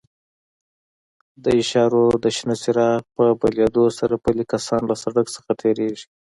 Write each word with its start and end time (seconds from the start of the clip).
د 1.43 1.45
اشارو 1.61 2.03
د 2.23 2.25
شنه 2.37 2.55
څراغ 2.63 3.01
په 3.15 3.25
بلېدو 3.41 3.85
سره 3.99 4.15
پلي 4.23 4.43
کسان 4.51 4.81
له 4.89 4.95
سړک 5.03 5.25
څخه 5.35 5.51
تېرېږي. 5.61 6.05